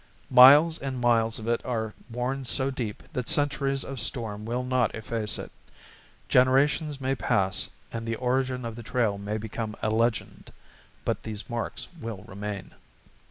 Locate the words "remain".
12.25-12.71